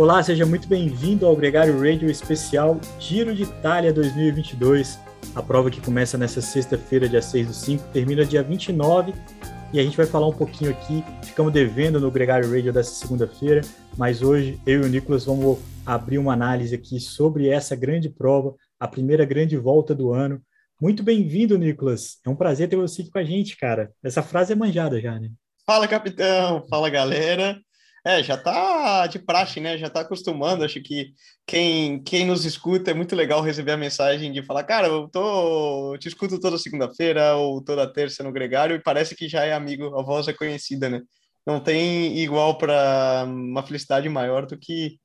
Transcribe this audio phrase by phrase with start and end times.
[0.00, 4.98] Olá, seja muito bem-vindo ao Gregário Radio Especial Giro de Itália 2022.
[5.34, 9.12] A prova que começa nessa sexta-feira, dia 6 do 5, termina dia 29
[9.74, 11.04] e a gente vai falar um pouquinho aqui.
[11.22, 13.60] Ficamos devendo no Gregário Radio dessa segunda-feira,
[13.98, 18.54] mas hoje eu e o Nicolas vamos abrir uma análise aqui sobre essa grande prova,
[18.80, 20.40] a primeira grande volta do ano.
[20.80, 22.16] Muito bem-vindo, Nicolas.
[22.24, 23.92] É um prazer ter você aqui com a gente, cara.
[24.02, 25.28] Essa frase é manjada já, né?
[25.66, 26.66] Fala, capitão.
[26.70, 27.60] Fala, galera.
[28.04, 29.76] É, já tá de praxe, né?
[29.76, 30.64] Já tá acostumando.
[30.64, 31.12] Acho que
[31.46, 35.96] quem, quem nos escuta é muito legal receber a mensagem de falar, cara, eu tô,
[35.98, 39.98] te escuto toda segunda-feira ou toda terça no Gregário e parece que já é amigo,
[39.98, 41.02] a voz é conhecida, né?
[41.46, 44.98] Não tem igual para uma felicidade maior do que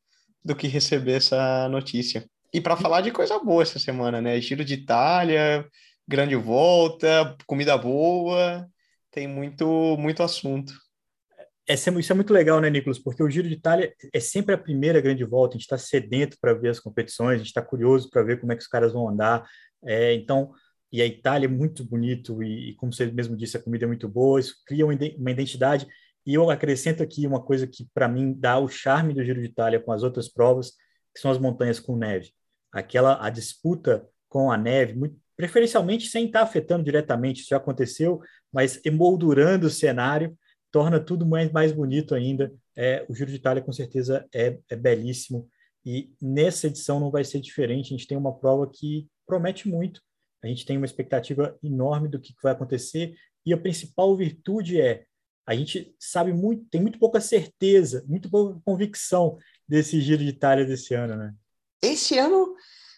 [0.44, 2.26] do que receber essa notícia.
[2.54, 4.40] E para falar de coisa boa essa semana, né?
[4.40, 5.66] Giro de Itália,
[6.08, 8.68] grande volta, comida boa,
[9.12, 10.74] tem muito muito assunto
[11.68, 13.00] é, isso é muito legal, né, Nicolas?
[13.00, 15.56] Porque o Giro de Itália é sempre a primeira grande volta.
[15.56, 18.52] A gente está sedento para ver as competições, a gente está curioso para ver como
[18.52, 19.48] é que os caras vão andar.
[19.84, 20.52] É, então,
[20.92, 23.88] e a Itália é muito bonito e, e, como você mesmo disse, a comida é
[23.88, 24.40] muito boa.
[24.40, 25.88] Isso cria uma identidade.
[26.26, 29.48] E eu acrescento aqui uma coisa que para mim dá o charme do Giro de
[29.48, 30.72] Itália com as outras provas,
[31.14, 32.32] que são as montanhas com neve.
[32.72, 37.58] Aquela a disputa com a neve, muito, preferencialmente sem estar tá afetando diretamente, isso já
[37.58, 38.22] aconteceu,
[38.52, 40.38] mas emoldurando o cenário
[40.76, 42.54] torna tudo mais, mais bonito ainda.
[42.76, 45.50] É, o Giro de Itália, com certeza, é, é belíssimo.
[45.86, 47.94] E nessa edição não vai ser diferente.
[47.94, 50.02] A gente tem uma prova que promete muito.
[50.44, 53.16] A gente tem uma expectativa enorme do que vai acontecer.
[53.46, 55.06] E a principal virtude é
[55.48, 60.66] a gente sabe muito, tem muito pouca certeza, muito pouca convicção desse Giro de Itália
[60.66, 61.34] desse ano, né?
[61.82, 62.54] Esse ano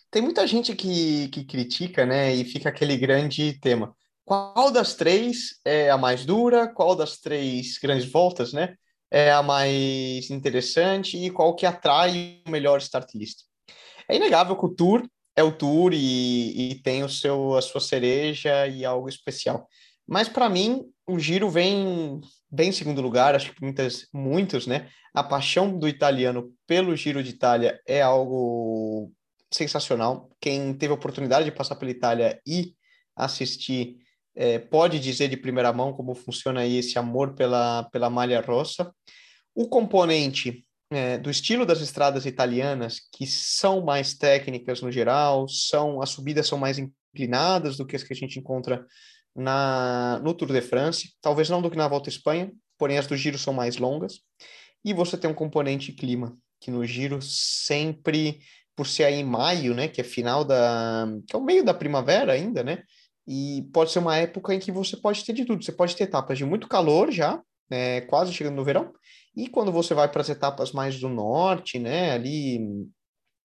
[0.10, 2.34] tem muita gente que, que critica, né?
[2.34, 3.96] E fica aquele grande tema
[4.28, 8.76] qual das três é a mais dura, qual das três grandes voltas, né,
[9.10, 13.44] é a mais interessante e qual que atrai o melhor start list.
[14.06, 17.80] É inegável que o Tour é o Tour e, e tem o seu, a sua
[17.80, 19.66] cereja e algo especial.
[20.06, 22.20] Mas para mim, o Giro vem
[22.52, 24.90] bem em segundo lugar, acho que muitas, muitos, né?
[25.14, 29.10] A paixão do italiano pelo Giro de Itália é algo
[29.54, 30.30] sensacional.
[30.42, 32.74] Quem teve a oportunidade de passar pela Itália e
[33.16, 34.06] assistir
[34.38, 38.94] é, pode dizer de primeira mão como funciona esse amor pela, pela malha rossa.
[39.56, 46.04] O componente é, do estilo das estradas italianas, que são mais técnicas no geral, são
[46.04, 48.86] as subidas são mais inclinadas do que as que a gente encontra
[49.36, 53.08] na, no Tour de France, talvez não do que na Volta à Espanha, porém as
[53.08, 54.20] do Giro são mais longas.
[54.86, 58.40] E você tem um componente clima, que no Giro sempre,
[58.76, 61.74] por ser aí em maio, né, que é final da, que é o meio da
[61.74, 62.84] primavera ainda, né,
[63.28, 65.64] e pode ser uma época em que você pode ter de tudo.
[65.64, 68.94] Você pode ter etapas de muito calor já, né, quase chegando no verão.
[69.36, 72.60] E quando você vai para as etapas mais do norte, né, ali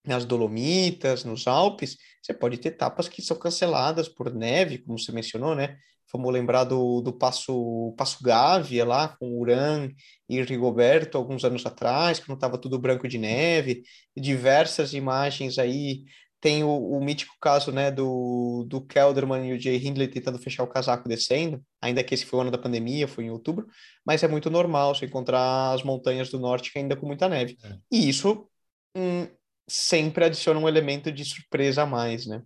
[0.07, 5.13] nas Dolomitas, nos Alpes, você pode ter etapas que são canceladas por neve, como você
[5.13, 5.77] mencionou, né?
[6.13, 9.91] Vamos lembrar do, do Passo, Passo Gávea lá com Uran
[10.29, 13.83] e Rigoberto alguns anos atrás, que não estava tudo branco de neve,
[14.17, 16.05] diversas imagens aí
[16.43, 20.65] tem o, o, mítico caso né, do, do Kelderman e o Jay Hindley tentando fechar
[20.65, 23.69] o casaco descendo, ainda que esse foi o ano da pandemia, foi em outubro,
[24.05, 27.57] mas é muito normal você encontrar as montanhas do norte ainda com muita neve.
[27.63, 27.77] É.
[27.93, 28.49] E isso
[28.97, 29.29] hum,
[29.71, 32.43] sempre adiciona um elemento de surpresa a mais, né?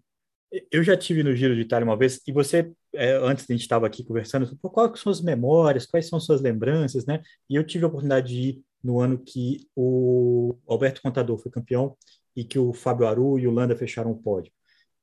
[0.70, 3.62] Eu já tive no Giro de Itália uma vez, e você, é, antes a gente
[3.62, 7.22] estava aqui conversando, quais são as memórias, quais são suas lembranças, né?
[7.48, 11.96] E eu tive a oportunidade de ir no ano que o Alberto Contador foi campeão,
[12.36, 14.52] e que o Fábio Aru e o Landa fecharam o pódio.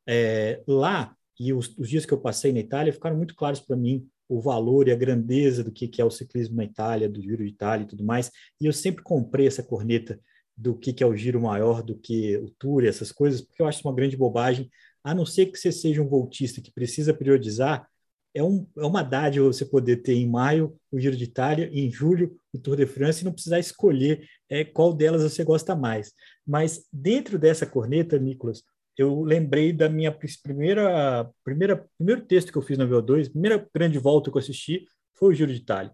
[0.08, 3.76] É, lá, e os, os, dias que eu passei na Itália, ficaram muito claros para
[3.76, 7.22] mim o valor e a grandeza do que, que é o ciclismo na Itália, do
[7.22, 8.32] Giro de Itália e tudo mais.
[8.62, 10.20] E eu sempre comprei essa corneta
[10.56, 13.68] do que, que é o giro maior do que o Tour, essas coisas, porque eu
[13.68, 14.70] acho uma grande bobagem,
[15.04, 17.88] a não ser que você seja um voltista que precisa priorizar,
[18.34, 21.92] é, um, é uma dádiva você poder ter em maio o Giro de Itália, em
[21.92, 26.14] julho o Tour de France e não precisar escolher é, qual delas você gosta mais.
[26.46, 28.64] Mas dentro dessa corneta, Nicolas,
[28.98, 30.12] eu lembrei da minha
[30.44, 34.86] primeira, primeira primeiro texto que eu fiz na VO2, primeira grande volta que eu assisti
[35.14, 35.92] foi o Giro de Itália.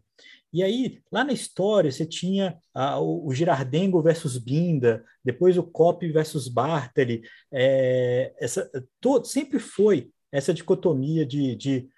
[0.52, 6.06] E aí, lá na história, você tinha ah, o, Girardengo versus Binda, depois o Cop
[6.12, 7.22] versus Bartali.
[7.52, 8.70] É, essa,
[9.26, 11.90] sempre foi essa dicotomia de, de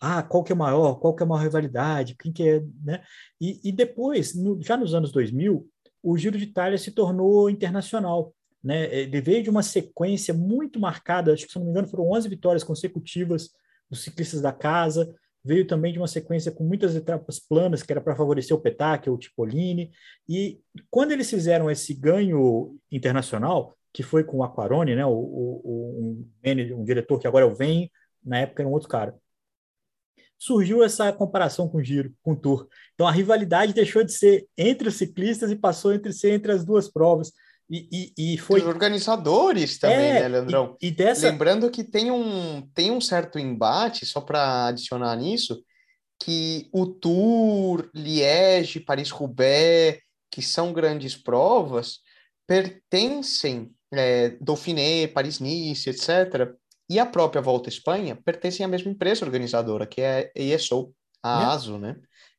[0.00, 3.02] ah, qual que é maior, qual que é a maior rivalidade, quem que é, né?
[3.40, 5.68] E, e depois, no, já nos anos 2000,
[6.02, 8.92] o Giro de Itália se tornou internacional, né?
[8.94, 12.28] Ele veio de uma sequência muito marcada, acho que se não me engano foram 11
[12.28, 13.50] vitórias consecutivas
[13.90, 15.14] dos ciclistas da casa,
[15.44, 19.10] veio também de uma sequência com muitas etapas planas, que era para favorecer o Petacchi
[19.10, 19.90] ou o Cipollini,
[20.28, 20.60] e
[20.90, 26.78] quando eles fizeram esse ganho internacional, que foi com o Aquarone, né, o, o, um,
[26.78, 27.90] um, diretor que agora é o Vem,
[28.24, 29.14] na época era um outro cara,
[30.40, 32.66] surgiu essa comparação com o Giro, com o Tour.
[32.94, 36.64] Então a rivalidade deixou de ser entre os ciclistas e passou entre ser entre as
[36.64, 37.30] duas provas.
[37.68, 38.60] E, e, e foi.
[38.60, 40.76] Os organizadores também, é, né, Leandrão?
[40.80, 41.28] E, e dessa...
[41.30, 45.62] Lembrando que tem um, tem um certo embate, só para adicionar nisso,
[46.18, 50.00] que o Tour, Liège, Paris-Roubaix,
[50.32, 51.98] que são grandes provas,
[52.46, 56.52] pertencem, é, Dauphiné, Paris-Nice, etc.,
[56.90, 60.92] e a própria Volta à Espanha pertencem à mesma empresa organizadora, que é a ESO,
[61.22, 61.44] a é.
[61.46, 61.96] ASO, né?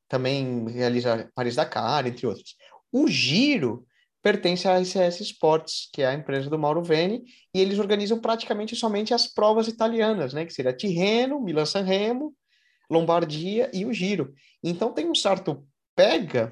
[0.09, 2.57] Também realiza Paris-Dakar, entre outros.
[2.91, 3.85] O Giro
[4.21, 7.23] pertence à ICS Sports, que é a empresa do Mauro Veni,
[7.55, 12.35] e eles organizam praticamente somente as provas italianas, né, que seria Tirreno, Milan-San Remo,
[12.89, 14.33] Lombardia e o Giro.
[14.61, 15.65] Então tem um certo
[15.95, 16.51] pega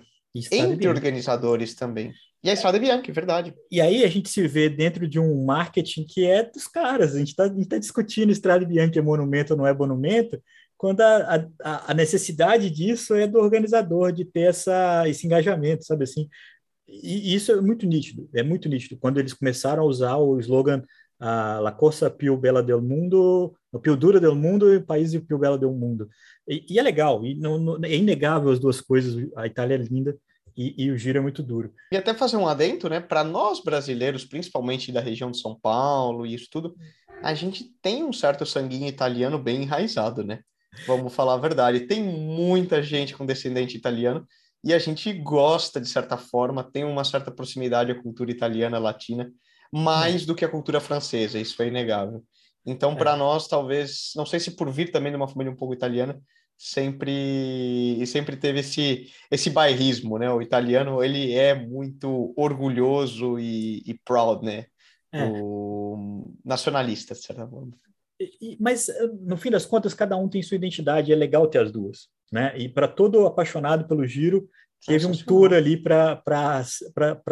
[0.52, 2.14] entre organizadores também.
[2.42, 3.54] E a Estrada Bianca, é verdade.
[3.70, 7.14] E aí a gente se vê dentro de um marketing que é dos caras.
[7.14, 10.42] A gente está tá discutindo Estrada Bianca é monumento ou não é monumento,
[10.78, 16.06] quando a, a, a, necessidade disso é do organizador de ter essa, esse engajamento, sabe
[16.06, 16.30] assim?
[16.88, 18.98] E isso é muito nítido, é muito nítido.
[18.98, 20.82] Quando eles começaram a usar o slogan
[21.20, 25.12] a La Corsa Più Bella del Mundo, o Più Dura del Mundo e o País
[25.20, 26.08] Più Bella del Mundo.
[26.48, 29.78] E, e é legal, e não, não, é inegável as duas coisas, a Itália é
[29.80, 30.18] linda
[30.60, 31.74] e, e o giro é muito duro.
[31.90, 36.26] E até fazer um adendo, né, para nós brasileiros, principalmente da região de São Paulo
[36.26, 36.76] e isso tudo,
[37.24, 40.42] a gente tem um certo sanguinho italiano bem enraizado, né?
[40.86, 41.88] Vamos falar a verdade.
[41.88, 44.28] Tem muita gente com descendente italiano
[44.62, 49.32] e a gente gosta, de certa forma, tem uma certa proximidade à cultura italiana, latina,
[49.72, 52.22] mais do que a cultura francesa, isso é inegável.
[52.66, 52.96] Então, é.
[52.96, 56.20] para nós, talvez, não sei se por vir também de uma família um pouco italiana,
[56.62, 60.30] sempre sempre teve esse esse bairrismo, né?
[60.30, 64.66] O italiano ele é muito orgulhoso e, e proud, né?
[65.12, 65.26] É.
[65.26, 67.72] O nacionalista, de certa forma.
[68.60, 68.88] Mas
[69.22, 71.12] no fim das contas, cada um tem sua identidade.
[71.12, 72.54] É legal ter as duas né?
[72.58, 74.48] E para todo apaixonado pelo giro,
[74.86, 76.22] teve um tour ali para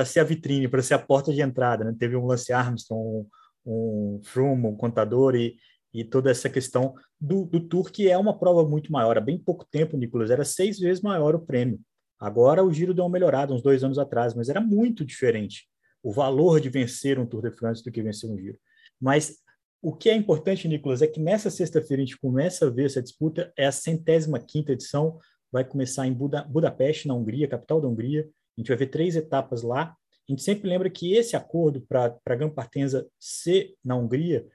[0.06, 1.96] ser a vitrine, para ser a porta de entrada, né?
[1.98, 3.28] Teve um Lance Armstrong,
[3.66, 5.56] um, um Froome, um contador e,
[5.98, 9.18] e toda essa questão do, do tour, que é uma prova muito maior.
[9.18, 11.80] Há bem pouco tempo, Nicolas, era seis vezes maior o prêmio.
[12.20, 15.68] Agora o giro deu uma melhorada, uns dois anos atrás, mas era muito diferente
[16.04, 18.60] o valor de vencer um Tour de France do que vencer um giro.
[19.02, 19.38] Mas
[19.82, 23.02] o que é importante, Nicolas, é que nessa sexta-feira a gente começa a ver essa
[23.02, 25.18] disputa, é a centésima quinta edição,
[25.52, 28.22] vai começar em Buda, Budapeste, na Hungria, capital da Hungria.
[28.56, 29.96] A gente vai ver três etapas lá.
[30.30, 34.46] A gente sempre lembra que esse acordo para Gran Partenza ser na Hungria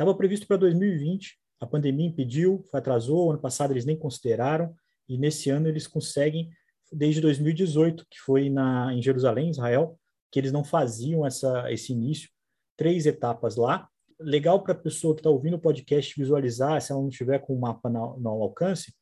[0.00, 1.38] estava previsto para 2020.
[1.60, 3.30] A pandemia impediu, atrasou.
[3.30, 4.74] Ano passado eles nem consideraram.
[5.06, 6.50] E nesse ano eles conseguem,
[6.90, 9.98] desde 2018, que foi na, em Jerusalém, Israel,
[10.32, 12.30] que eles não faziam essa, esse início.
[12.76, 13.86] Três etapas lá
[14.18, 17.54] legal para a pessoa que está ouvindo o podcast visualizar, se ela não estiver com
[17.54, 18.94] o mapa no, no alcance,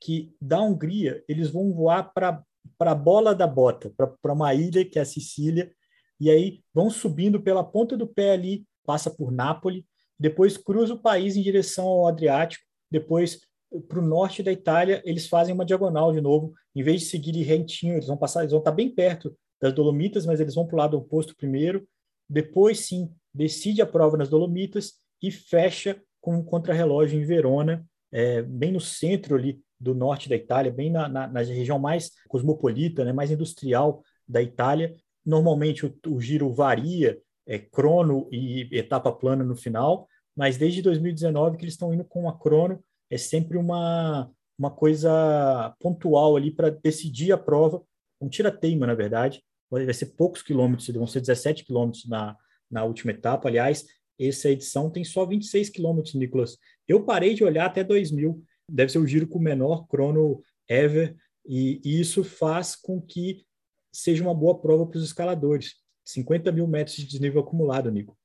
[0.00, 2.42] que da Hungria eles vão voar para
[2.80, 5.70] a bola da bota, para uma ilha que é a Sicília,
[6.18, 9.84] e aí vão subindo pela ponta do pé ali, passa por Nápoles,
[10.18, 13.40] depois cruza o país em direção ao Adriático, depois
[13.88, 17.32] para o norte da Itália eles fazem uma diagonal de novo, em vez de seguir
[17.42, 20.66] rentinho, eles vão passar, eles vão estar tá bem perto das Dolomitas, mas eles vão
[20.66, 21.86] para o lado oposto primeiro,
[22.28, 28.42] depois sim decide a prova nas Dolomitas e fecha com um contrarrelógio em Verona, é,
[28.42, 33.04] bem no centro ali do norte da Itália, bem na, na, na região mais cosmopolita,
[33.04, 34.94] né, mais industrial da Itália.
[35.24, 41.56] Normalmente o, o giro varia, é, crono e etapa plana no final, mas desde 2019
[41.56, 46.70] que eles estão indo com a crono, é sempre uma, uma coisa pontual ali para
[46.70, 47.82] decidir a prova,
[48.20, 52.36] um tira-teima, na verdade, vai ser poucos quilômetros, vão ser 17 quilômetros na,
[52.70, 53.48] na última etapa.
[53.48, 53.84] Aliás,
[54.18, 56.58] essa edição tem só 26 quilômetros, Nicolas.
[56.86, 61.16] Eu parei de olhar até 2000, deve ser o giro com o menor crono ever,
[61.46, 63.44] e, e isso faz com que
[63.92, 65.74] seja uma boa prova para os escaladores.
[66.12, 68.16] 50 mil metros de desnível acumulado, Nico.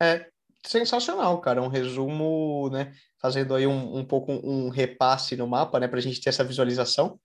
[0.00, 0.26] É
[0.64, 1.62] sensacional, cara.
[1.62, 2.92] Um resumo, né?
[3.20, 5.88] Fazendo aí um, um pouco um repasse no mapa, né?
[5.88, 7.18] Para a gente ter essa visualização.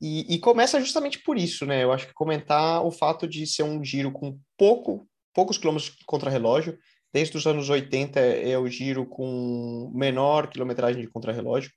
[0.00, 1.82] E, e, começa justamente por isso, né?
[1.82, 6.78] Eu acho que comentar o fato de ser um giro com pouco poucos quilômetros contra-relógio.
[7.12, 11.70] Desde os anos 80 é o giro com menor quilometragem de contra-relógio.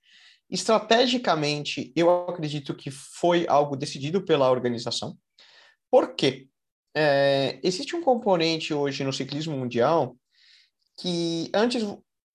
[0.49, 5.15] Estrategicamente, eu acredito que foi algo decidido pela organização.
[5.89, 6.47] Por quê?
[6.93, 10.15] É, existe um componente hoje no ciclismo mundial
[10.99, 11.83] que antes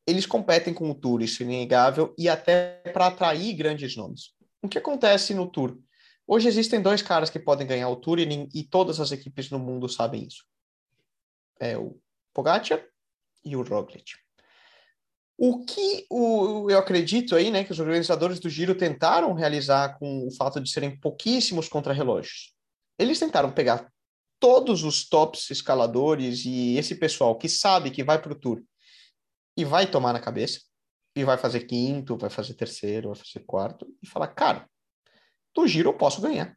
[0.07, 4.31] eles competem com o Tour, isso é inegável, e até para atrair grandes nomes.
[4.63, 5.79] O que acontece no Tour?
[6.27, 9.59] Hoje existem dois caras que podem ganhar o Tour e, e todas as equipes no
[9.59, 10.45] mundo sabem isso.
[11.61, 11.99] É o
[12.33, 12.85] Pogacar
[13.45, 14.15] e o Roglic.
[15.39, 20.27] O que o, eu acredito aí, né, que os organizadores do Giro tentaram realizar com
[20.27, 22.55] o fato de serem pouquíssimos contrarrelógios.
[22.99, 23.93] Eles tentaram pegar
[24.38, 28.62] todos os tops escaladores e esse pessoal que sabe que vai para o Tour
[29.57, 30.61] e vai tomar na cabeça,
[31.16, 34.69] e vai fazer quinto, vai fazer terceiro, vai fazer quarto, e falar, cara,
[35.55, 36.55] do giro eu posso ganhar.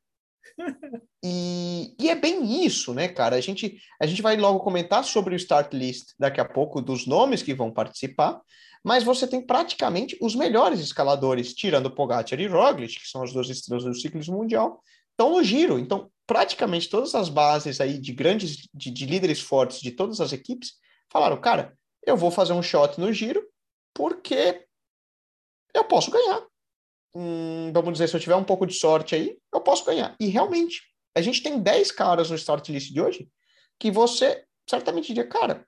[1.23, 3.37] e, e, é bem isso, né, cara?
[3.37, 7.07] A gente, a gente vai logo comentar sobre o start list daqui a pouco dos
[7.07, 8.41] nomes que vão participar,
[8.83, 13.49] mas você tem praticamente os melhores escaladores, tirando Pogacar e Roglic, que são as duas
[13.49, 14.81] estrelas do ciclismo mundial,
[15.11, 15.79] estão no giro.
[15.79, 20.31] Então, praticamente todas as bases aí de grandes, de, de líderes fortes de todas as
[20.31, 20.73] equipes
[21.11, 23.43] falaram, cara, eu vou fazer um shot no giro
[23.95, 24.63] porque
[25.73, 26.45] eu posso ganhar.
[27.15, 30.15] Hum, vamos dizer, se eu tiver um pouco de sorte aí, eu posso ganhar.
[30.19, 30.83] E realmente,
[31.15, 33.27] a gente tem 10 caras no start list de hoje
[33.79, 35.67] que você certamente diria, cara,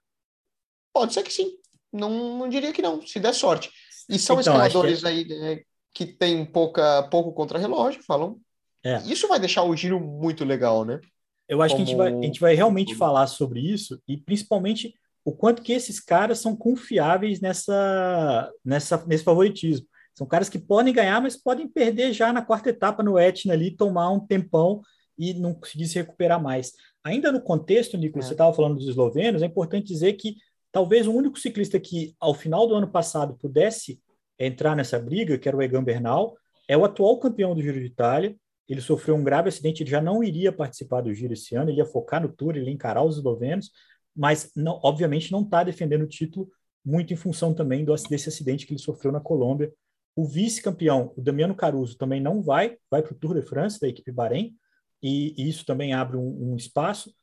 [0.94, 1.58] pode ser que sim.
[1.92, 3.72] Não, não diria que não, se der sorte.
[4.08, 5.08] E são então, escaladores que...
[5.08, 8.40] Aí né, que tem pouca, pouco contra-relógio, falam.
[8.84, 8.98] É.
[9.04, 11.00] Isso vai deixar o giro muito legal, né?
[11.48, 11.86] Eu acho Como...
[11.86, 15.62] que a gente, vai, a gente vai realmente falar sobre isso e principalmente o quanto
[15.62, 19.86] que esses caras são confiáveis nessa, nessa, nesse favoritismo.
[20.16, 23.72] São caras que podem ganhar, mas podem perder já na quarta etapa no Etna ali,
[23.72, 24.82] tomar um tempão
[25.18, 26.74] e não conseguir se recuperar mais.
[27.04, 28.28] Ainda no contexto, Nicolas, é.
[28.30, 30.36] você estava falando dos eslovenos, é importante dizer que
[30.72, 34.02] talvez o único ciclista que, ao final do ano passado, pudesse
[34.38, 36.36] entrar nessa briga, que era o Egan Bernal,
[36.68, 38.36] é o atual campeão do Giro de Itália.
[38.72, 41.80] Ele sofreu um grave acidente, ele já não iria participar do Giro esse ano, ele
[41.80, 43.70] ia focar no Tour, ele ia encarar os eslovenos,
[44.16, 46.50] mas não, obviamente não está defendendo o título
[46.84, 49.74] muito em função também do, desse acidente que ele sofreu na Colômbia.
[50.16, 53.90] O vice-campeão, o Damiano Caruso, também não vai, vai para o Tour de France da
[53.90, 54.56] equipe Bahrein,
[55.04, 57.14] e, e isso também abre um, um, espaço.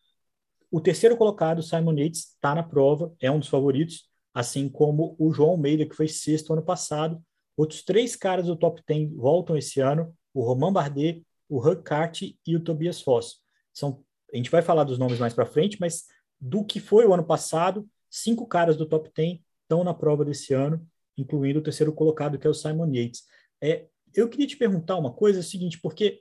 [0.71, 5.33] O terceiro colocado, Simon Yates, está na prova, é um dos favoritos, assim como o
[5.33, 7.23] João Almeida, que foi sexto ano passado.
[7.57, 12.23] Outros três caras do top 10 voltam esse ano, o Romain Bardet, o Hug Kart
[12.23, 13.41] e o Tobias Foss.
[13.73, 16.05] São, a gente vai falar dos nomes mais para frente, mas
[16.41, 20.55] do que foi o ano passado, cinco caras do top 10 estão na prova desse
[20.55, 20.87] ano,
[21.17, 23.25] incluindo o terceiro colocado, que é o Simon Yates.
[23.61, 26.21] É, eu queria te perguntar uma coisa, é o seguinte, porque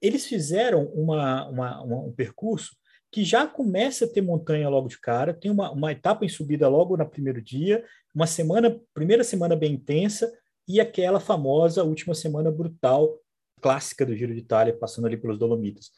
[0.00, 2.76] eles fizeram uma, uma, uma, um percurso
[3.10, 6.66] que já começa a ter montanha logo de cara, tem uma, uma etapa em subida
[6.66, 10.32] logo no primeiro dia, uma semana, primeira semana bem intensa,
[10.66, 13.18] e aquela famosa última semana brutal,
[13.62, 15.92] clássica do Giro de Itália, passando ali pelos Dolomitas.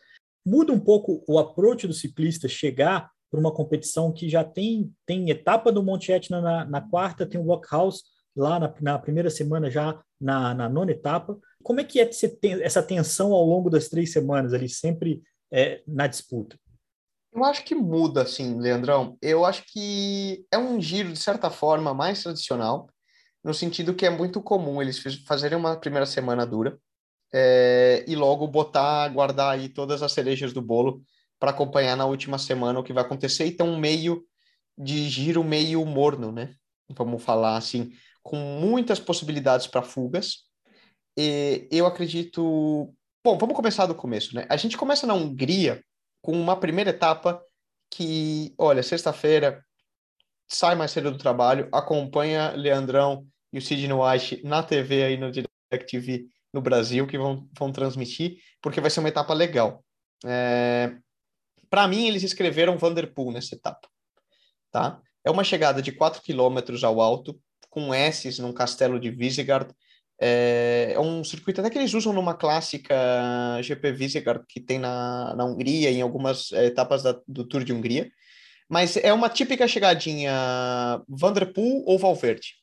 [0.47, 5.31] Muda um pouco o approach do ciclista chegar para uma competição que já tem, tem
[5.31, 8.03] etapa do Monte Etna na, na quarta, tem o Walkhouse
[8.37, 11.37] lá na, na, primeira semana, já na, na, nona etapa.
[11.63, 12.11] Como é que é
[12.63, 16.59] essa tensão ao longo das três semanas ali, sempre é, na disputa?
[17.33, 19.17] Eu acho que muda, assim, Leandrão.
[19.21, 22.89] Eu acho que é um giro, de certa forma, mais tradicional,
[23.43, 26.79] no sentido que é muito comum eles fazerem uma primeira semana dura
[27.37, 31.03] é, e logo botar, guardar aí todas as cerejas do bolo
[31.41, 33.45] para acompanhar na última semana o que vai acontecer.
[33.45, 34.25] Então, meio
[34.79, 36.55] de giro meio morno, né?
[36.91, 40.45] Vamos falar assim, com muitas possibilidades para fugas.
[41.19, 42.95] E eu acredito.
[43.25, 44.47] Bom, vamos começar do começo, né?
[44.49, 45.83] A gente começa na Hungria
[46.23, 47.43] com uma primeira etapa
[47.91, 49.65] que, olha, sexta-feira
[50.47, 55.33] sai mais cedo do trabalho, acompanha Leandrão e o Sidney White na TV aí no
[55.33, 59.85] DirecTV no Brasil, que vão, vão transmitir, porque vai ser uma etapa legal.
[60.25, 60.95] É,
[61.69, 63.89] para mim, eles escreveram Vanderpool nessa etapa,
[64.71, 65.01] tá?
[65.25, 69.71] É uma chegada de 4 quilômetros ao alto, com S's num castelo de Visegrad.
[70.21, 72.95] É, é, um circuito até que eles usam numa clássica
[73.61, 78.09] GP Visegrad que tem na, na Hungria, em algumas etapas da, do Tour de Hungria.
[78.69, 80.33] Mas é uma típica chegadinha
[81.09, 82.55] Vanderpool ou Valverde.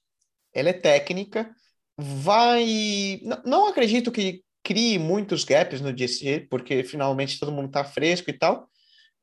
[0.54, 1.54] Ela é técnica,
[2.02, 3.20] vai...
[3.24, 8.30] Não, não acredito que crie muitos gaps no DC, porque finalmente todo mundo está fresco
[8.30, 8.70] e tal,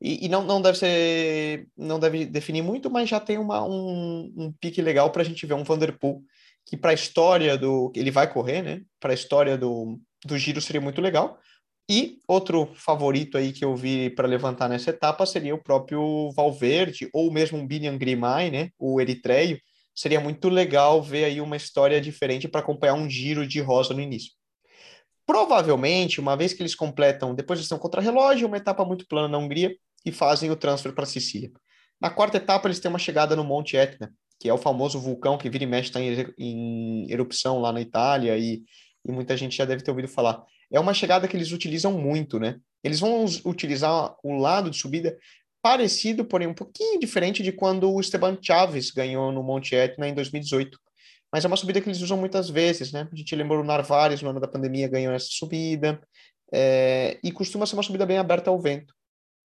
[0.01, 4.33] e, e, não, não deve ser, não deve definir muito, mas já tem uma, um,
[4.35, 6.23] um pique legal para a gente ver um Vanderpool
[6.65, 8.81] que para a história do ele vai correr, né?
[8.99, 11.39] Para a história do, do giro seria muito legal.
[11.89, 17.09] E outro favorito aí que eu vi para levantar nessa etapa seria o próprio Valverde
[17.11, 18.69] ou mesmo um Biniam Grimay, né?
[18.77, 19.59] O eritreio.
[19.99, 23.99] Seria muito legal ver aí uma história diferente para acompanhar um giro de rosa no
[23.99, 24.31] início.
[25.25, 29.27] Provavelmente, uma vez que eles completam, depois eles estão contra relógio, uma etapa muito plana
[29.27, 29.75] na Hungria,
[30.05, 31.51] e fazem o transfer para Sicília.
[31.99, 35.37] Na quarta etapa, eles têm uma chegada no Monte Etna, que é o famoso vulcão
[35.37, 38.63] que vira e mexe está em, em, erupção lá na Itália e,
[39.05, 40.41] e muita gente já deve ter ouvido falar.
[40.71, 42.55] É uma chegada que eles utilizam muito, né?
[42.81, 45.17] Eles vão utilizar o lado de subida
[45.61, 50.13] parecido, porém um pouquinho diferente de quando o Esteban Chaves ganhou no Monte Etna em
[50.13, 50.79] 2018.
[51.31, 53.07] Mas é uma subida que eles usam muitas vezes, né?
[53.11, 56.01] A gente lembrou o Narvares no ano da pandemia ganhou essa subida,
[56.51, 58.93] é, e costuma ser uma subida bem aberta ao vento.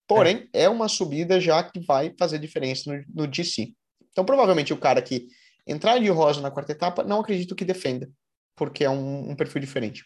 [0.07, 3.73] Porém, é, é uma subida já que vai fazer diferença no, no DC.
[4.11, 5.29] Então, provavelmente, o cara que
[5.67, 8.11] entrar de rosa na quarta etapa, não acredito que defenda,
[8.55, 10.05] porque é um, um perfil diferente.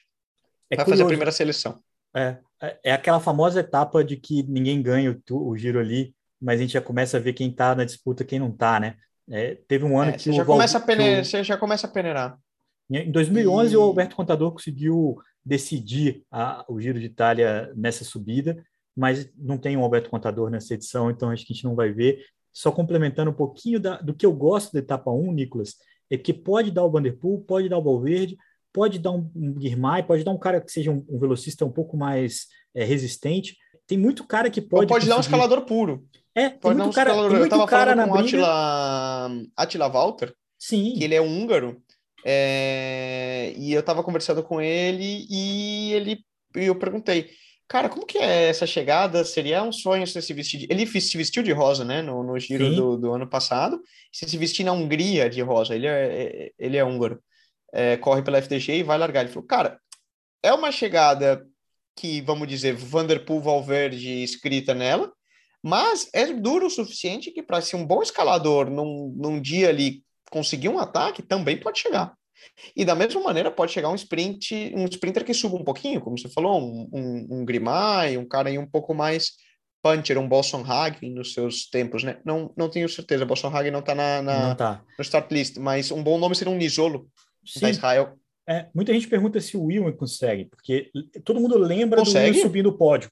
[0.70, 0.90] É vai curioso.
[0.90, 1.82] fazer a primeira seleção.
[2.14, 6.58] É, é, é aquela famosa etapa de que ninguém ganha o, o giro ali, mas
[6.58, 8.96] a gente já começa a ver quem está na disputa quem não está, né?
[9.30, 11.90] É, teve um ano é, que você já, começa a peneirar, você já começa a
[11.90, 12.38] peneirar.
[12.90, 13.76] Em 2011, e...
[13.76, 18.62] o Alberto Contador conseguiu decidir a, o Giro de Itália nessa subida,
[18.96, 21.92] mas não tem um Alberto Contador nessa edição, então acho que a gente não vai
[21.92, 22.24] ver.
[22.52, 25.76] Só complementando um pouquinho da, do que eu gosto da etapa 1, Nicolas,
[26.10, 28.36] é que pode dar o Vanderpool, pode dar o Valverde,
[28.72, 31.72] pode dar um, um Guirmay, pode dar um cara que seja um, um velocista um
[31.72, 33.56] pouco mais é, resistente.
[33.86, 34.82] Tem muito cara que pode.
[34.82, 35.10] Ou pode conseguir...
[35.10, 36.06] dar um escalador puro.
[36.34, 40.94] É, tem muito cara, tem muito eu tava cara falando com Attila, Attila Walter, Sim.
[40.96, 41.82] que ele é húngaro,
[42.24, 43.52] é...
[43.56, 47.30] e eu tava conversando com ele e ele e eu perguntei,
[47.66, 49.24] cara, como que é essa chegada?
[49.24, 50.66] Seria um sonho você se vestir de...
[50.70, 53.80] Ele se vestiu de rosa, né, no, no giro do, do, ano passado,
[54.12, 57.20] se se vestir na Hungria de rosa, ele é, é ele é húngaro,
[57.72, 59.22] é, corre pela FDG e vai largar.
[59.22, 59.80] Ele falou, cara,
[60.42, 61.46] é uma chegada
[61.96, 65.12] que, vamos dizer, Vanderpool Valverde escrita nela,
[65.62, 70.02] mas é duro o suficiente que para ser um bom escalador num, num dia ali
[70.30, 72.14] conseguir um ataque também pode chegar.
[72.76, 76.16] E da mesma maneira pode chegar um sprint, um sprinter que suba um pouquinho, como
[76.16, 79.32] você falou, um, um, um Grimay, um cara aí um pouco mais
[79.82, 82.20] puncher, um Boston Hagen nos seus tempos, né?
[82.24, 84.84] Não, não tenho certeza, Boston Hagen não está na, na tá.
[84.96, 87.08] no start list, mas um bom nome seria um Nisolo
[87.52, 87.60] Sim.
[87.60, 88.18] da Israel.
[88.48, 90.90] É, muita gente pergunta se o William consegue, porque
[91.24, 92.26] todo mundo lembra consegue?
[92.26, 93.10] do William subindo o pódio.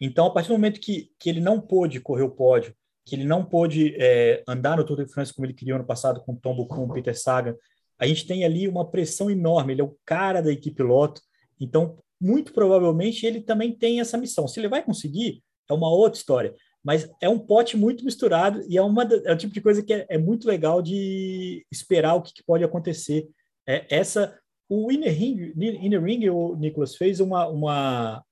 [0.00, 2.74] Então, a partir do momento que, que ele não pôde correr o pódio,
[3.06, 6.22] que ele não pôde é, andar no Tour de France como ele queria ano passado
[6.22, 7.54] com com o Peter Sagan,
[7.98, 9.72] a gente tem ali uma pressão enorme.
[9.72, 11.20] Ele é o cara da equipe Loto,
[11.60, 14.48] então, muito provavelmente, ele também tem essa missão.
[14.48, 16.54] Se ele vai conseguir, é uma outra história.
[16.82, 19.92] Mas é um pote muito misturado e é, uma, é o tipo de coisa que
[19.92, 23.26] é, é muito legal de esperar o que, que pode acontecer.
[23.66, 28.24] É, essa o Inner Ring, Inner Ring o Nicolas fez uma, uma,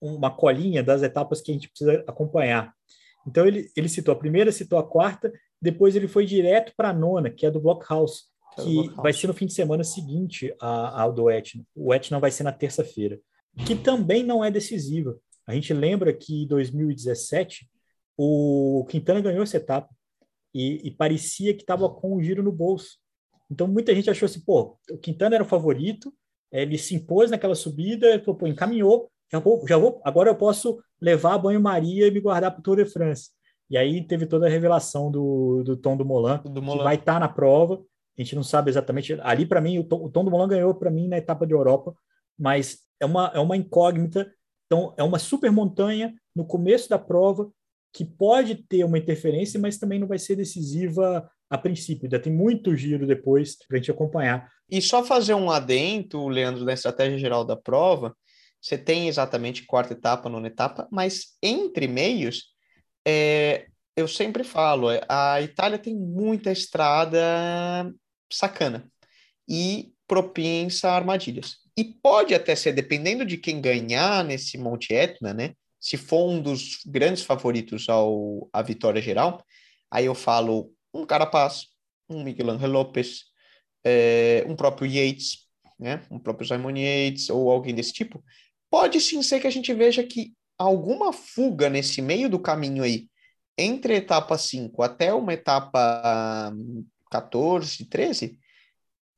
[0.00, 2.72] uma colinha das etapas que a gente precisa acompanhar.
[3.26, 6.94] Então, ele, ele citou a primeira, citou a quarta, depois ele foi direto para a
[6.94, 8.24] nona, que é do Blockhouse,
[8.56, 8.96] é que Blockhouse.
[8.96, 11.64] vai ser no fim de semana seguinte ao do Etna.
[11.74, 13.18] O Etna vai ser na terça-feira,
[13.66, 15.18] que também não é decisiva.
[15.46, 17.68] A gente lembra que em 2017
[18.16, 19.88] o Quintana ganhou essa etapa
[20.54, 22.98] e, e parecia que estava com o giro no bolso.
[23.50, 26.12] Então muita gente achou assim, pô, o Quintana era o favorito,
[26.50, 31.34] ele se impôs naquela subida, pô, encaminhou, já vou, já vou, agora eu posso levar
[31.34, 33.30] a banho-maria e me guardar para o Tour de France.
[33.70, 36.78] E aí teve toda a revelação do, do Tom do Molan, do Molan.
[36.78, 37.82] que vai estar tá na prova.
[38.18, 39.18] A gente não sabe exatamente.
[39.20, 41.52] Ali, para mim, o Tom, o Tom do Molan ganhou para mim na etapa de
[41.52, 41.94] Europa,
[42.38, 44.32] mas é uma, é uma incógnita.
[44.66, 47.50] Então, é uma super montanha no começo da prova
[47.92, 52.04] que pode ter uma interferência, mas também não vai ser decisiva a princípio.
[52.04, 54.50] Ainda tem muito giro depois para a gente acompanhar.
[54.70, 58.14] E só fazer um adendo, Leandro, da estratégia geral da prova,
[58.60, 62.52] você tem exatamente quarta etapa, nona etapa, mas entre meios,
[63.06, 67.20] é, eu sempre falo, é, a Itália tem muita estrada
[68.30, 68.90] sacana
[69.48, 71.56] e propensa a armadilhas.
[71.76, 75.54] E pode até ser, dependendo de quem ganhar nesse Monte Etna, né?
[75.80, 79.44] Se for um dos grandes favoritos ao, à vitória geral,
[79.90, 81.66] aí eu falo um Carapaz,
[82.08, 83.24] um Miguel Angel Lopes,
[83.84, 85.46] é, um próprio Yates,
[85.78, 86.02] né?
[86.10, 88.22] Um próprio Simon Yates ou alguém desse tipo,
[88.70, 93.08] Pode sim ser que a gente veja que alguma fuga nesse meio do caminho aí,
[93.56, 96.52] entre a etapa 5 até uma etapa
[97.10, 98.38] 14, 13,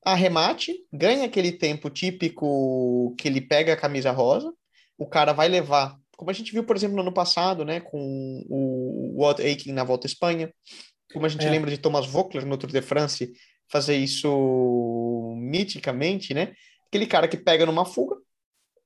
[0.04, 4.52] arremate, ganha aquele tempo típico que ele pega a camisa rosa,
[4.96, 8.44] o cara vai levar, como a gente viu, por exemplo, no ano passado, né, com
[8.48, 10.52] o Walt Aiken na Volta à Espanha,
[11.12, 11.50] como a gente é.
[11.50, 13.32] lembra de Thomas Voeckler no Tour de France
[13.70, 16.52] fazer isso miticamente, né?
[16.88, 18.16] Aquele cara que pega numa fuga,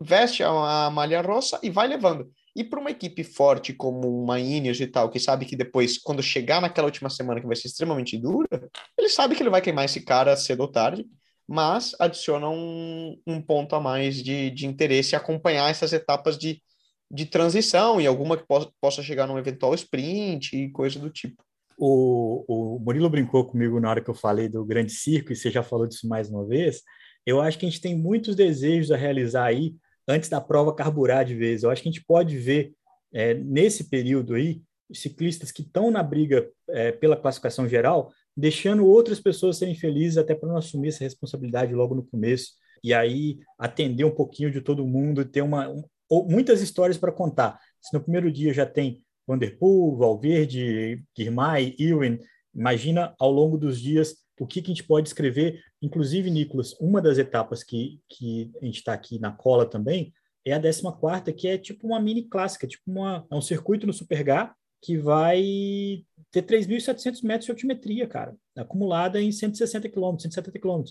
[0.00, 2.30] veste a, malha roça e vai levando.
[2.54, 6.22] E para uma equipe forte como uma Ineos e tal, que sabe que depois, quando
[6.22, 9.86] chegar naquela última semana que vai ser extremamente dura, ele sabe que ele vai queimar
[9.86, 11.04] esse cara cedo ou tarde,
[11.48, 16.62] mas adiciona um, um ponto a mais de, de interesse acompanhar essas etapas de,
[17.10, 21.42] de transição e alguma que possa, possa chegar num eventual sprint e coisa do tipo.
[21.76, 25.50] O, o Murilo brincou comigo na hora que eu falei do grande circo, e você
[25.50, 26.82] já falou disso mais uma vez.
[27.26, 29.74] Eu acho que a gente tem muitos desejos a realizar aí
[30.06, 31.62] antes da prova carburar de vez.
[31.62, 32.74] Eu acho que a gente pode ver
[33.12, 34.60] é, nesse período aí
[34.92, 40.34] ciclistas que estão na briga é, pela classificação geral, deixando outras pessoas serem felizes até
[40.34, 44.86] para não assumir essa responsabilidade logo no começo e aí atender um pouquinho de todo
[44.86, 45.82] mundo, ter uma um,
[46.28, 47.58] muitas histórias para contar.
[47.80, 52.18] Se no primeiro dia já tem Vanderpool, Valverde, Guirmay, Ewan,
[52.54, 55.60] imagina ao longo dos dias o que, que a gente pode escrever.
[55.80, 60.12] Inclusive, Nicolas, uma das etapas que, que a gente está aqui na cola também
[60.44, 63.92] é a 14 que é tipo uma mini clássica, tipo uma, é um circuito no
[63.92, 64.50] Super G
[64.82, 70.82] que vai ter 3.700 metros de altimetria, cara, acumulada em 160 km, 170 km.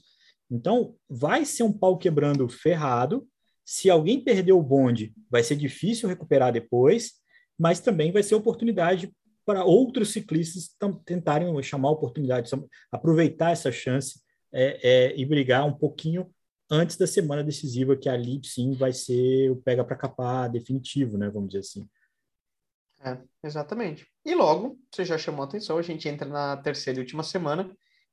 [0.50, 3.28] Então, vai ser um pau quebrando ferrado.
[3.64, 7.14] Se alguém perder o bonde, vai ser difícil recuperar depois,
[7.58, 9.14] mas também vai ser oportunidade
[9.46, 12.50] para outros ciclistas tentarem chamar a oportunidade,
[12.92, 16.30] aproveitar essa chance é, é, e brigar um pouquinho
[16.70, 21.30] antes da semana decisiva, que ali sim vai ser o pega para capar definitivo, né?
[21.30, 21.88] Vamos dizer assim.
[23.02, 24.08] É, exatamente.
[24.26, 27.70] E logo, você já chamou a atenção, a gente entra na terceira e última semana,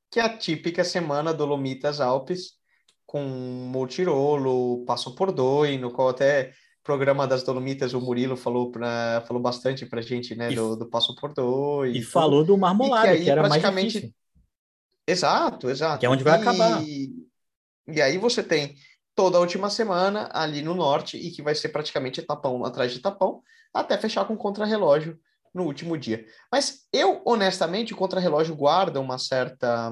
[0.09, 2.59] que é a típica semana Dolomitas Alpes,
[3.05, 9.23] com Montirolo, Passo por Doi, no qual até programa das Dolomitas, o Murilo falou, pra,
[9.27, 11.91] falou bastante pra gente, né, do, do Passo por Doi.
[11.91, 14.13] E, e falou do Marmolada, que, que, era mais difícil.
[15.07, 15.99] Exato, exato.
[15.99, 16.41] Que é onde vai e...
[16.41, 16.83] acabar.
[16.83, 18.75] E aí você tem
[19.15, 22.99] toda a última semana ali no norte e que vai ser praticamente etapão atrás de
[22.99, 25.19] etapão, até fechar com contrarrelógio
[25.53, 26.25] no último dia.
[26.51, 29.89] Mas eu, honestamente, o contrarrelógio guarda uma certa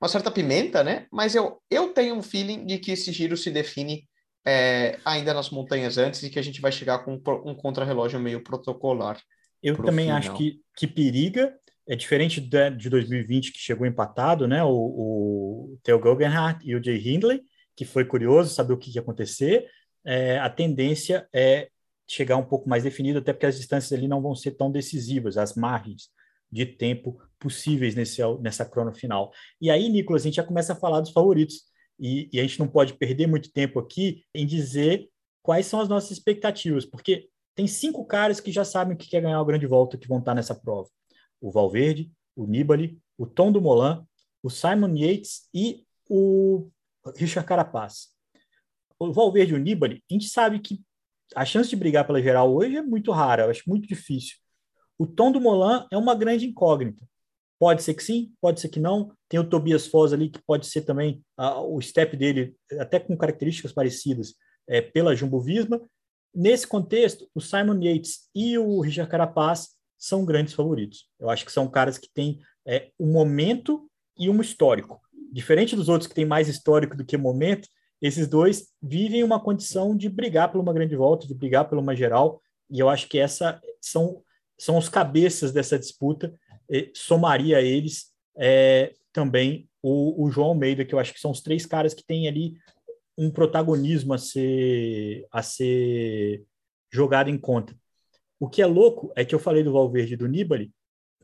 [0.00, 1.06] uma certa pimenta, né?
[1.12, 4.08] Mas eu, eu tenho um feeling de que esse giro se define
[4.44, 8.42] é, ainda nas montanhas antes e que a gente vai chegar com um contrarrelógio meio
[8.42, 9.20] protocolar.
[9.62, 10.18] Eu também final.
[10.18, 11.54] acho que, que periga.
[11.88, 14.62] É diferente de, de 2020, que chegou empatado, né?
[14.62, 17.42] O, o Theo Guggenhardt e o Jay Hindley,
[17.76, 19.68] que foi curioso saber o que ia acontecer.
[20.04, 21.68] É, a tendência é
[22.06, 25.36] chegar um pouco mais definido, até porque as distâncias ali não vão ser tão decisivas,
[25.36, 26.08] as margens
[26.50, 29.32] de tempo possíveis nesse, nessa crono final.
[29.60, 31.62] E aí, Nicolas, a gente já começa a falar dos favoritos.
[31.98, 35.08] E, e, a gente não pode perder muito tempo aqui em dizer
[35.42, 39.20] quais são as nossas expectativas, porque tem cinco caras que já sabem o que quer
[39.20, 40.88] ganhar o grande volta que vão estar nessa prova:
[41.40, 44.04] o Valverde, o Nibali, o Tom Dumoulin,
[44.42, 46.68] o Simon Yates e o
[47.16, 48.08] Richard Carapaz.
[48.98, 50.80] O Valverde e o Nibali, a gente sabe que
[51.34, 54.36] a chance de brigar pela geral hoje é muito rara, eu acho muito difícil.
[54.98, 57.04] O Tom do Molan é uma grande incógnita.
[57.62, 59.12] Pode ser que sim, pode ser que não.
[59.28, 63.70] Tem o Tobias Foz ali, que pode ser também o step dele, até com características
[63.70, 64.34] parecidas,
[64.68, 65.80] é, pela Jumbo Visma.
[66.34, 71.08] Nesse contexto, o Simon Yates e o Richard Carapaz são grandes favoritos.
[71.20, 75.00] Eu acho que são caras que têm é, um momento e um histórico.
[75.32, 77.68] Diferente dos outros que têm mais histórico do que momento,
[78.00, 81.94] esses dois vivem uma condição de brigar por uma grande volta, de brigar por uma
[81.94, 84.20] geral, e eu acho que essa são,
[84.58, 86.36] são os cabeças dessa disputa,
[86.94, 91.40] somaria a eles é, também o, o, João Almeida, que eu acho que são os
[91.40, 92.54] três caras que têm ali
[93.16, 96.44] um protagonismo a ser, a ser
[96.90, 97.76] jogado em conta.
[98.40, 100.72] O que é louco é que eu falei do Valverde e do Nibali,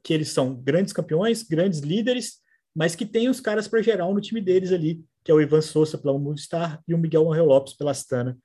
[0.03, 2.41] que eles são grandes campeões, grandes líderes,
[2.75, 5.61] mas que tem os caras para geral no time deles ali, que é o Ivan
[5.61, 8.39] Souza pela Movistar e o Miguel Angel Lopes pela Astana.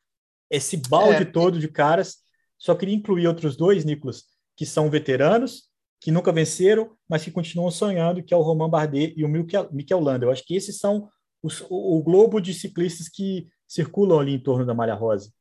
[0.50, 1.26] Esse balde é.
[1.26, 2.18] todo de caras.
[2.58, 4.24] Só queria incluir outros dois, Nicolas,
[4.56, 5.70] que são veteranos,
[6.04, 10.00] que nunca venceram, mas que continuam sonhando, que é o Romain Bardet e o Mikel
[10.02, 10.26] Landa.
[10.26, 11.08] Eu acho que esses são
[11.42, 15.32] os, o, o globo de ciclistas que circulam ali em torno da Malha Rosa.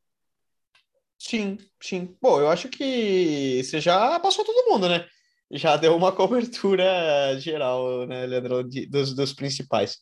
[1.18, 2.16] Sim, sim.
[2.22, 5.05] Bom, eu acho que você já passou todo mundo, né?
[5.51, 9.98] já deu uma cobertura geral, né, Leandro, de, dos, dos principais.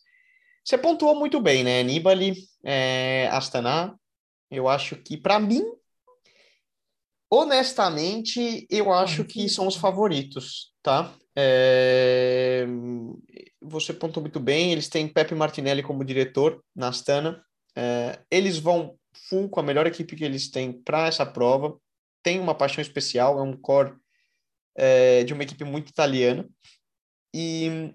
[0.63, 1.83] Você pontuou muito bem, né?
[1.83, 3.99] Nibali, é, Astana.
[4.51, 5.65] Eu acho que, para mim,
[7.31, 11.15] honestamente, eu acho que são os favoritos, tá?
[11.37, 12.67] É...
[13.63, 14.73] Você pontuou muito bem.
[14.73, 17.43] Eles têm Pepe Martinelli como diretor na Astana.
[17.77, 18.19] É...
[18.31, 21.79] Eles vão full com a melhor equipe que eles têm para essa prova.
[22.23, 23.95] Tem uma paixão especial, é um core
[24.77, 26.49] é, de uma equipe muito italiana
[27.35, 27.95] e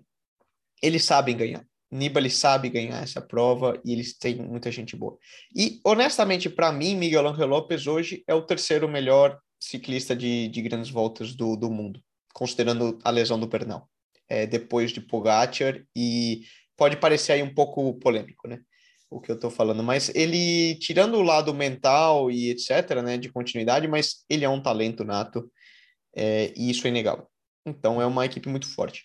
[0.82, 1.66] eles sabem ganhar.
[1.92, 5.18] Nibali sabe ganhar essa prova e eles têm muita gente boa.
[5.56, 10.62] E, honestamente, para mim, Miguel Angel Lopes hoje é o terceiro melhor ciclista de, de
[10.62, 12.02] grandes voltas do, do mundo,
[12.34, 13.84] considerando a lesão do pernão.
[14.28, 16.42] É, depois de Pogacar e
[16.76, 18.60] pode parecer aí um pouco polêmico, né?
[19.10, 23.30] O que eu tô falando, mas ele, tirando o lado mental e etc, né, de
[23.30, 25.50] continuidade, mas ele é um talento nato
[26.16, 27.28] é, e isso é inegável.
[27.66, 29.04] Então é uma equipe muito forte.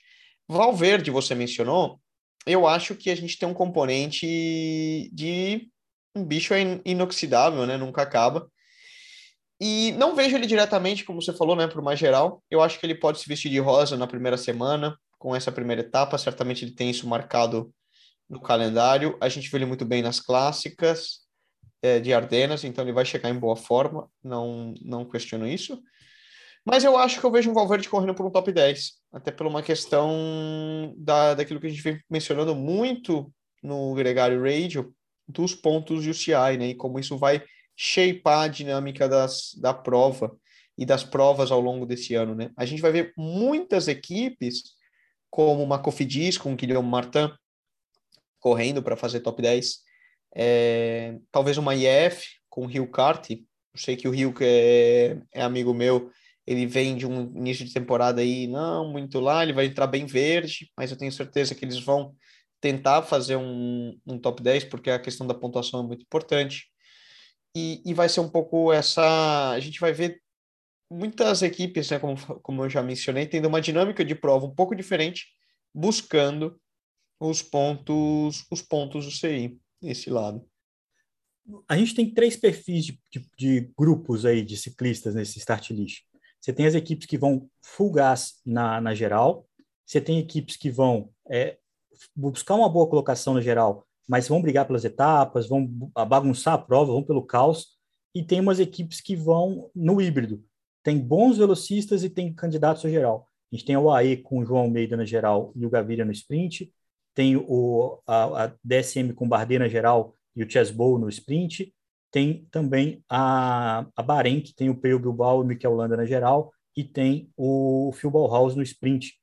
[0.49, 2.01] Valverde, você mencionou,
[2.47, 5.69] eu acho que a gente tem um componente de
[6.15, 7.77] um bicho inoxidável, né?
[7.77, 8.51] Nunca acaba.
[9.61, 12.43] E não vejo ele diretamente, como você falou, né, para o mais geral.
[12.51, 15.83] Eu acho que ele pode se vestir de rosa na primeira semana, com essa primeira
[15.83, 16.17] etapa.
[16.17, 17.73] Certamente ele tem isso marcado
[18.29, 19.19] no calendário.
[19.21, 21.21] A gente vê ele muito bem nas clássicas
[21.83, 25.83] é, de Ardenas, então ele vai chegar em boa forma, não, não questiono isso.
[26.65, 29.47] Mas eu acho que eu vejo um Valverde correndo por um top 10, até por
[29.47, 34.95] uma questão da, daquilo que a gente vem mencionando muito no Gregário Radio,
[35.27, 36.69] dos pontos de UCI, né?
[36.69, 37.43] E como isso vai
[37.77, 40.37] shapear a dinâmica das, da prova
[40.77, 42.51] e das provas ao longo desse ano, né?
[42.57, 44.75] A gente vai ver muitas equipes,
[45.31, 47.33] como uma Cofidis com o Guilherme Martin,
[48.39, 49.79] correndo para fazer top 10,
[50.35, 53.39] é, talvez uma IF com o Rio Kart, eu
[53.77, 56.11] sei que o Rio, é, é amigo meu,
[56.51, 60.05] ele vem de um início de temporada aí não muito lá, ele vai entrar bem
[60.05, 62.13] verde, mas eu tenho certeza que eles vão
[62.61, 66.67] tentar fazer um, um top 10, porque a questão da pontuação é muito importante.
[67.57, 69.51] E, e vai ser um pouco essa.
[69.53, 70.21] A gente vai ver
[70.91, 74.75] muitas equipes, né, como, como eu já mencionei, tendo uma dinâmica de prova um pouco
[74.75, 75.27] diferente,
[75.73, 76.61] buscando
[77.21, 80.45] os pontos, os pontos do CI nesse lado.
[81.69, 86.10] A gente tem três perfis de, de, de grupos aí de ciclistas nesse start list.
[86.41, 87.93] Você tem as equipes que vão full
[88.47, 89.47] na, na geral,
[89.85, 91.59] você tem equipes que vão é,
[92.15, 95.67] buscar uma boa colocação na geral, mas vão brigar pelas etapas, vão
[96.09, 97.79] bagunçar a prova, vão pelo caos,
[98.15, 100.43] e tem umas equipes que vão no híbrido.
[100.83, 103.29] Tem bons velocistas e tem candidatos a geral.
[103.53, 106.13] A gente tem o AE com o João Almeida na geral e o Gaviria no
[106.13, 106.73] sprint,
[107.15, 111.75] tem o, a, a DSM com Bardet na geral e o Chesbow no sprint,
[112.11, 116.05] tem também a, a Bahrein, que tem o Peu Bilbao e o Mikel Landa na
[116.05, 119.15] geral, e tem o Phil Ballhaus no sprint.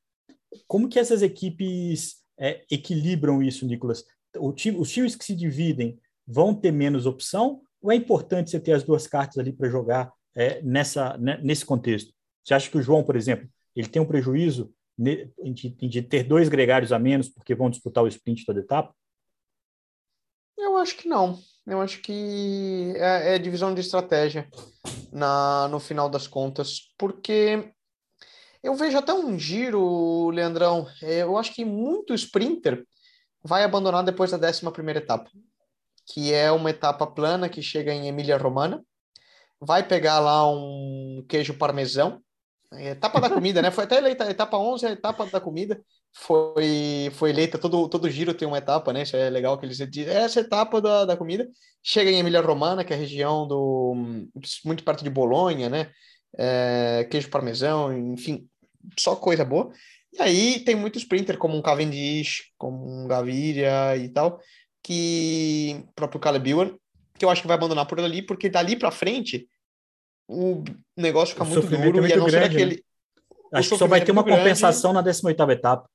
[0.68, 4.04] Como que essas equipes é, equilibram isso, Nicolas?
[4.56, 8.74] Time, os times que se dividem vão ter menos opção ou é importante você ter
[8.74, 12.14] as duas cartas ali para jogar é, nessa, né, nesse contexto?
[12.44, 16.50] Você acha que o João, por exemplo, ele tem um prejuízo de, de ter dois
[16.50, 18.94] gregários a menos porque vão disputar o sprint toda etapa?
[20.58, 21.40] Eu acho que não.
[21.66, 24.50] Eu acho que é, é divisão de estratégia
[25.12, 27.74] na, no final das contas, porque
[28.64, 30.88] eu vejo até um giro, Leandrão.
[31.02, 32.86] É, eu acho que muito sprinter
[33.44, 35.30] vai abandonar depois da 11 primeira etapa,
[36.06, 38.84] que é uma etapa plana que chega em Emília Romana.
[39.60, 42.22] Vai pegar lá um queijo parmesão,
[42.74, 43.72] é, etapa da comida, né?
[43.72, 45.82] Foi até eleita etapa 11, a etapa da comida.
[46.20, 49.04] Foi, foi eleita, todo, todo giro tem uma etapa, né?
[49.04, 50.14] Isso é legal que eles dizem.
[50.14, 51.48] É essa etapa da, da comida
[51.84, 53.96] chega em Emília Romana, que é a região do.
[54.66, 55.92] muito perto de Bolonha, né?
[56.38, 58.48] É, queijo parmesão, enfim,
[58.98, 59.72] só coisa boa.
[60.12, 64.40] E aí tem muito sprinter, como um Cavendish, como um Gaviria e tal,
[64.84, 65.86] que.
[65.96, 66.76] próprio Caleb Ewan,
[67.18, 69.48] que eu acho que vai abandonar por ali, porque dali para frente
[70.28, 70.64] o
[70.96, 72.76] negócio fica o muito duro é muito e a não grande, ser aquele.
[72.76, 73.60] Né?
[73.60, 75.08] Acho que só vai ter uma compensação grande.
[75.08, 75.90] na 18 etapa.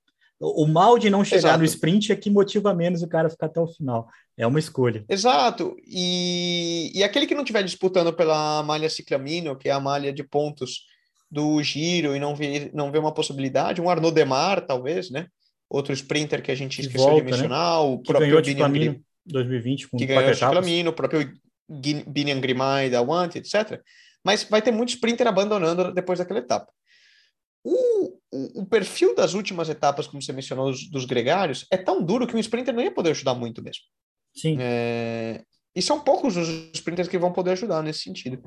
[0.44, 1.59] O mal de não chegar Exato.
[1.61, 4.09] no sprint é que motiva menos o cara ficar até o final.
[4.37, 5.05] É uma escolha.
[5.09, 5.76] Exato.
[5.87, 10.24] E, e aquele que não estiver disputando pela malha ciclamino, que é a malha de
[10.24, 10.87] pontos
[11.31, 15.28] do giro, e não vê, não vê uma possibilidade, um Arnaud Demar, talvez, né?
[15.70, 17.31] Outro sprinter que a gente esqueceu volta, de né?
[17.31, 17.88] mencionar, né?
[17.88, 21.33] o que próprio ganhou Binian 2020 com que ganhou o Ciclamino, o próprio
[22.07, 23.81] Binian Grimay da Want, etc
[24.24, 26.72] mas vai ter muito sprinter abandonando depois daquela etapa.
[28.72, 32.38] Perfil das últimas etapas, como você mencionou, dos, dos, gregários, é tão duro que um
[32.38, 33.82] sprinter não ia poder ajudar muito mesmo.
[34.35, 34.56] Sim.
[34.58, 35.44] É,
[35.76, 38.42] e são poucos os sprinters que vão poder ajudar nesse sentido.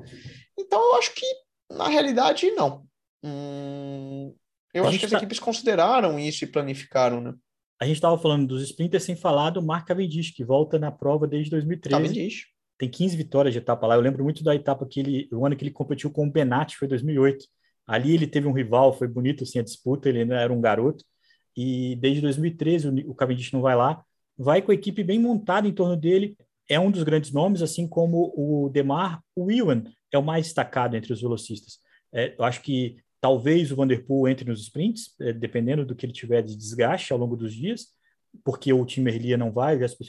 [0.58, 1.26] Então, eu acho que,
[1.70, 2.84] na realidade, não.
[3.22, 4.34] Hum,
[4.74, 5.18] eu acho que as tá...
[5.18, 7.32] equipes consideraram isso e planificaram, né?
[7.80, 11.26] A gente estava falando dos sprinters sem falar do Mark Cavendish, que volta na prova
[11.28, 12.02] desde 2013.
[12.02, 12.46] Cavendish
[12.78, 13.94] tem 15 vitórias de etapa lá.
[13.94, 16.76] Eu lembro muito da etapa que ele, o ano que ele competiu com o Benatti,
[16.76, 17.44] foi 2008.
[17.86, 21.04] Ali ele teve um rival, foi bonito assim a disputa, ele era um garoto.
[21.56, 24.04] E desde 2013 o, o Cavendish não vai lá,
[24.36, 26.36] vai com a equipe bem montada em torno dele.
[26.68, 30.96] É um dos grandes nomes, assim como o Demar, o Ewan é o mais destacado
[30.96, 31.78] entre os velocistas.
[32.12, 36.12] É, eu acho que talvez o Vanderpool entre nos sprints, é, dependendo do que ele
[36.12, 37.86] tiver de desgaste ao longo dos dias,
[38.44, 40.06] porque o time Erlia não vai, o Jasper,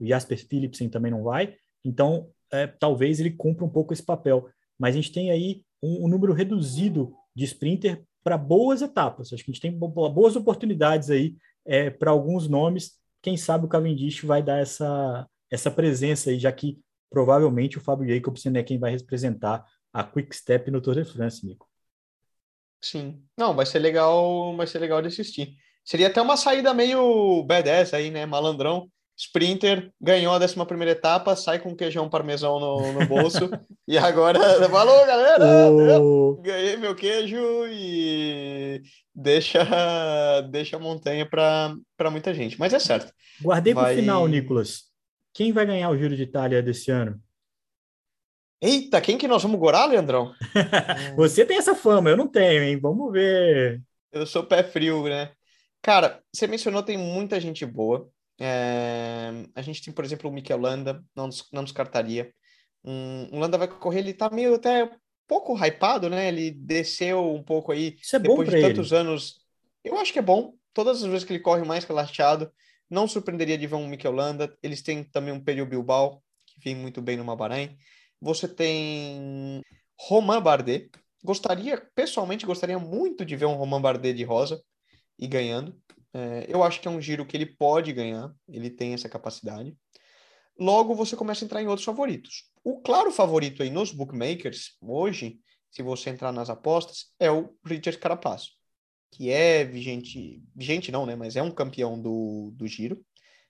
[0.00, 1.54] o Jasper Philipsen também não vai,
[1.84, 4.48] então, é, talvez ele cumpra um pouco esse papel.
[4.78, 9.32] Mas a gente tem aí um, um número reduzido de sprinter para boas etapas.
[9.32, 12.98] Acho que a gente tem boas oportunidades aí é, para alguns nomes.
[13.22, 16.78] Quem sabe o Cavendish vai dar essa, essa presença aí, já que
[17.10, 21.44] provavelmente o Fábio Jacobsen é quem vai representar a Quick Step no Tour de France,
[21.44, 21.68] Nico.
[22.80, 23.22] Sim.
[23.36, 25.56] Não, vai ser legal, vai ser legal de assistir.
[25.84, 28.24] Seria até uma saída meio B10 aí, né?
[28.24, 28.90] Malandrão.
[29.20, 30.56] Sprinter ganhou a 11
[30.88, 33.50] etapa, sai com queijão parmesão no, no bolso.
[33.86, 35.44] e agora, falou, galera!
[36.40, 37.36] Ganhei meu queijo
[37.68, 38.80] e
[39.14, 42.58] deixa, deixa a montanha para muita gente.
[42.58, 43.12] Mas é certo.
[43.42, 44.84] Guardei para o final, Nicolas.
[45.34, 47.20] Quem vai ganhar o Giro de Itália desse ano?
[48.58, 50.32] Eita, quem que nós vamos gorar, Leandrão?
[51.14, 52.80] Você tem essa fama, eu não tenho, hein?
[52.80, 53.82] Vamos ver.
[54.10, 55.30] Eu sou pé frio, né?
[55.82, 58.10] Cara, você mencionou tem muita gente boa.
[58.40, 59.30] É...
[59.54, 62.32] A gente tem, por exemplo, o Mikel Landa, não, não descartaria.
[62.82, 64.90] Um, o Landa vai correr, ele tá meio até
[65.28, 66.28] pouco hypado, né?
[66.28, 69.00] Ele desceu um pouco aí é depois de tantos ele.
[69.00, 69.40] anos.
[69.84, 70.54] Eu acho que é bom.
[70.72, 72.50] Todas as vezes que ele corre mais relaxado,
[72.88, 74.56] não surpreenderia de ver um Mikel Landa.
[74.62, 77.76] Eles têm também um Perio Bilbao, que vem muito bem no Bahrein.
[78.20, 79.62] Você tem
[79.98, 80.90] Romain Bardet.
[81.22, 84.60] Gostaria, pessoalmente, gostaria muito de ver um Romain Bardet de rosa
[85.18, 85.78] e ganhando.
[86.12, 89.76] É, eu acho que é um giro que ele pode ganhar, ele tem essa capacidade.
[90.58, 92.50] Logo, você começa a entrar em outros favoritos.
[92.62, 95.38] O claro favorito aí nos bookmakers, hoje,
[95.70, 98.48] se você entrar nas apostas, é o Richard Carapaz,
[99.12, 101.16] que é vigente, vigente não, né?
[101.16, 103.02] Mas é um campeão do, do giro,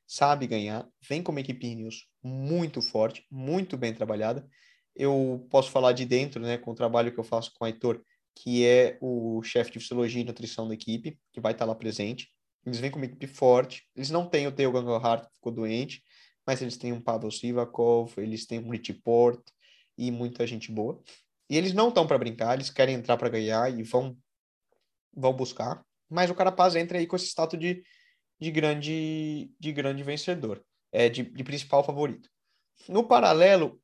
[0.07, 4.47] sabe ganhar, vem com uma equipe Ineos muito forte, muito bem trabalhada.
[4.95, 8.03] Eu posso falar de dentro, né, com o trabalho que eu faço com o Heitor,
[8.35, 12.29] que é o chefe de fisiologia e nutrição da equipe, que vai estar lá presente.
[12.65, 13.87] Eles vêm com uma equipe forte.
[13.95, 16.03] Eles não têm o Theo Gangohart, que ficou doente,
[16.47, 19.41] mas eles têm um Pavel Sivakov, eles têm um Richie Port
[19.97, 21.03] e muita gente boa.
[21.49, 24.17] E eles não estão para brincar, eles querem entrar para ganhar e vão
[25.13, 25.85] vão buscar.
[26.09, 27.83] Mas o Carapaz entra aí com esse status de,
[28.39, 32.31] de grande de grande vencedor, é de, de principal favorito.
[32.89, 33.81] No paralelo,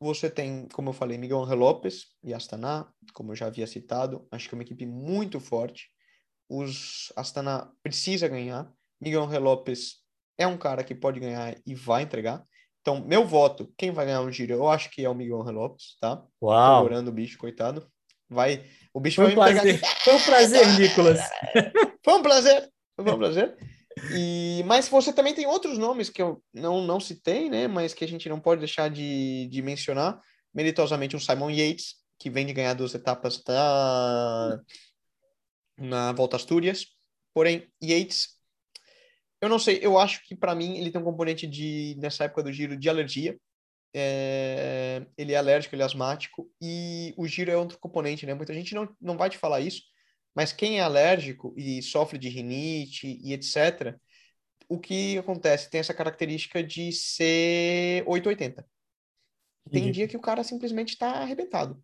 [0.00, 4.26] você tem, como eu falei, Miguel Angel Lopes e Astana, como eu já havia citado,
[4.30, 5.90] acho que é uma equipe muito forte.
[6.48, 8.70] Os Astana precisa ganhar.
[9.00, 9.96] Miguel Angel Lopes
[10.38, 12.44] é um cara que pode ganhar e vai entregar.
[12.80, 15.54] Então, meu voto, quem vai ganhar o giro, eu acho que é o Miguel Angel
[15.54, 16.22] Lopes, tá?
[16.42, 16.88] Uau!
[16.88, 17.86] Tô o bicho, coitado.
[18.28, 19.80] Vai, o bicho foi um vai prazer.
[20.02, 21.20] Foi um prazer, Nicolas.
[22.04, 22.70] foi um prazer.
[22.96, 23.56] Foi um prazer.
[24.12, 27.68] E, mas você também tem outros nomes que eu não, não citei, né?
[27.68, 30.20] Mas que a gente não pode deixar de, de mencionar.
[30.52, 34.60] Meritosamente, um Simon Yates, que vem de ganhar duas etapas da,
[35.78, 36.86] na Volta Astúrias.
[37.32, 38.28] Porém, Yates,
[39.40, 42.42] eu não sei, eu acho que para mim ele tem um componente de, nessa época
[42.42, 43.38] do giro, de alergia.
[43.96, 46.50] É, ele é alérgico, ele é asmático.
[46.60, 48.34] E o giro é outro componente, né?
[48.34, 49.82] Muita gente não, não vai te falar isso
[50.34, 53.96] mas quem é alérgico e sofre de rinite e etc.,
[54.68, 55.70] o que acontece?
[55.70, 58.66] Tem essa característica de ser 880.
[59.70, 61.82] Tem dia que o cara simplesmente está arrebentado.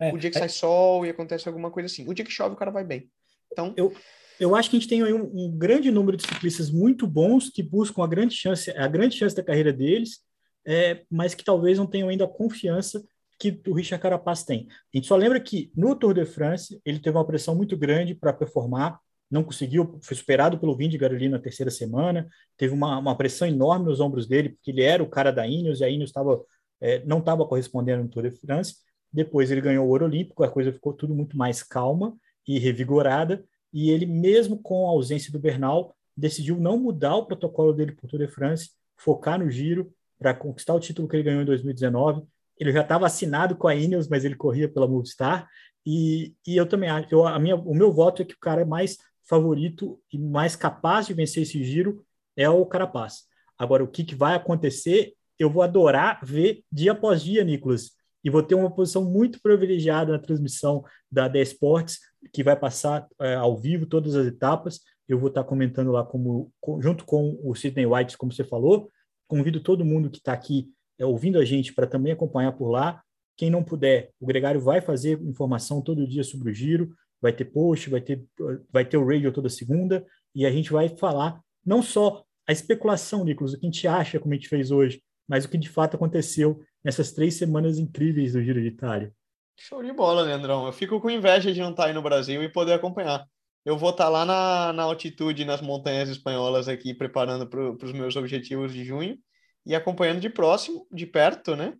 [0.00, 0.40] É, o dia que é...
[0.40, 2.08] sai sol e acontece alguma coisa assim.
[2.08, 3.10] O dia que chove, o cara vai bem.
[3.52, 3.72] Então.
[3.76, 3.92] Eu,
[4.40, 7.48] eu acho que a gente tem aí um, um, grande número de ciclistas muito bons
[7.48, 10.20] que buscam a grande chance, a grande chance da carreira deles,
[10.66, 13.02] é, mas que talvez não tenham ainda a confiança
[13.38, 14.68] que o Richard Carapaz tem.
[14.70, 18.14] A gente só lembra que no Tour de France ele teve uma pressão muito grande
[18.14, 18.98] para performar,
[19.30, 23.86] não conseguiu, foi superado pelo Vingegaard ali na terceira semana, teve uma, uma pressão enorme
[23.86, 26.44] nos ombros dele, porque ele era o cara da Ineos e a Ineos tava,
[26.80, 28.76] é, não estava correspondendo no Tour de France.
[29.12, 33.44] Depois ele ganhou o ouro olímpico, a coisa ficou tudo muito mais calma e revigorada,
[33.72, 38.08] e ele, mesmo com a ausência do Bernal, decidiu não mudar o protocolo dele o
[38.08, 42.26] Tour de France, focar no giro para conquistar o título que ele ganhou em 2019
[42.62, 45.48] ele já estava assinado com a Ineos, mas ele corria pela Movistar.
[45.84, 48.64] E, e eu também acho, eu, a minha, o meu voto é que o cara
[48.64, 52.04] mais favorito e mais capaz de vencer esse giro
[52.36, 53.24] é o Carapaz.
[53.58, 57.92] Agora, o que, que vai acontecer, eu vou adorar ver dia após dia, Nicolas.
[58.24, 61.98] E vou ter uma posição muito privilegiada na transmissão da The Sports,
[62.32, 64.80] que vai passar é, ao vivo todas as etapas.
[65.08, 68.90] Eu vou estar comentando lá como, junto com o Sidney White, como você falou.
[69.26, 73.02] Convido todo mundo que está aqui é, ouvindo a gente para também acompanhar por lá.
[73.36, 77.46] Quem não puder, o Gregário vai fazer informação todo dia sobre o giro, vai ter
[77.46, 78.24] post, vai ter,
[78.70, 80.04] vai ter o radio toda segunda,
[80.34, 84.18] e a gente vai falar não só a especulação, Nicolas, o que a gente acha,
[84.18, 88.32] como a gente fez hoje, mas o que de fato aconteceu nessas três semanas incríveis
[88.32, 89.12] do Giro de Itália.
[89.56, 90.66] Show de bola, Leandrão.
[90.66, 93.26] Eu fico com inveja de não estar aí no Brasil e poder acompanhar.
[93.64, 98.16] Eu vou estar lá na, na altitude, nas montanhas espanholas aqui, preparando para os meus
[98.16, 99.16] objetivos de junho
[99.64, 101.74] e acompanhando de próximo, de perto, né?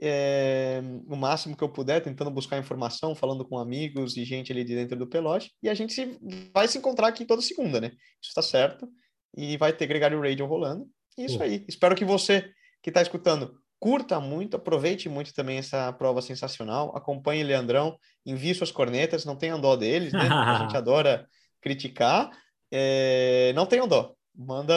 [0.00, 4.62] É, o máximo que eu puder, tentando buscar informação, falando com amigos e gente ali
[4.62, 5.52] de dentro do pelote.
[5.62, 6.18] E a gente se,
[6.52, 7.88] vai se encontrar aqui toda segunda, né?
[8.20, 8.88] Isso está certo.
[9.36, 10.86] E vai ter Gregário Radio rolando.
[11.18, 11.64] E isso aí.
[11.68, 12.52] Espero que você
[12.82, 18.72] que está escutando curta muito, aproveite muito também essa prova sensacional, acompanhe Leandrão, envie suas
[18.72, 20.26] cornetas, não tenham dó deles, né?
[20.26, 21.28] A gente adora
[21.60, 22.30] criticar,
[22.72, 23.52] é...
[23.54, 24.74] não tenham dó, manda,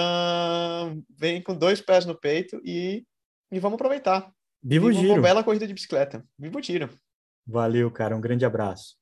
[1.17, 3.05] vem com dois pés no peito e,
[3.49, 4.29] e vamos aproveitar.
[4.61, 5.13] Viva o giro!
[5.13, 6.21] Uma bela corrida de bicicleta.
[6.37, 6.89] Viva o giro!
[7.45, 8.97] Valeu, cara, um grande abraço.